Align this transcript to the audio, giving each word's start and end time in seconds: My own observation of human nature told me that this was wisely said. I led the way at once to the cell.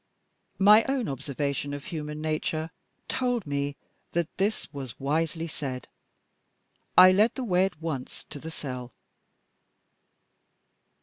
My 0.57 0.83
own 0.85 1.07
observation 1.07 1.75
of 1.75 1.85
human 1.85 2.21
nature 2.21 2.71
told 3.07 3.45
me 3.45 3.75
that 4.13 4.35
this 4.37 4.67
was 4.73 4.99
wisely 4.99 5.47
said. 5.47 5.89
I 6.97 7.11
led 7.11 7.35
the 7.35 7.43
way 7.43 7.65
at 7.65 7.79
once 7.79 8.23
to 8.31 8.39
the 8.39 8.49
cell. 8.49 8.93